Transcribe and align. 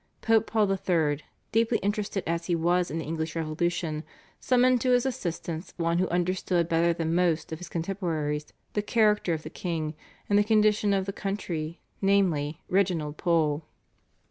Pope 0.21 0.47
Paul 0.47 0.67
III., 0.71 1.21
deeply 1.51 1.77
interested 1.83 2.23
as 2.25 2.47
he 2.47 2.55
was 2.55 2.89
in 2.89 2.97
the 2.97 3.05
English 3.05 3.35
revolution, 3.35 4.03
summoned 4.39 4.81
to 4.81 4.89
his 4.93 5.05
assistance 5.05 5.75
one 5.77 5.99
who 5.99 6.07
understood 6.09 6.67
better 6.67 6.91
than 6.91 7.13
most 7.13 7.51
of 7.51 7.59
his 7.59 7.69
contemporaries 7.69 8.51
the 8.73 8.81
character 8.81 9.35
of 9.35 9.43
the 9.43 9.51
king 9.51 9.93
and 10.27 10.39
the 10.39 10.43
condition 10.43 10.95
of 10.95 11.05
the 11.05 11.13
country, 11.13 11.81
namely, 12.01 12.63
Reginald 12.67 13.17
Pole. 13.17 13.67